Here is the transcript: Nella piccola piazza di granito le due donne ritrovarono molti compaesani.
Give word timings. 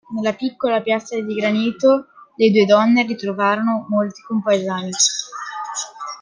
Nella 0.15 0.33
piccola 0.33 0.81
piazza 0.81 1.15
di 1.21 1.35
granito 1.35 2.07
le 2.35 2.49
due 2.49 2.65
donne 2.65 3.03
ritrovarono 3.05 3.85
molti 3.87 4.23
compaesani. 4.23 4.89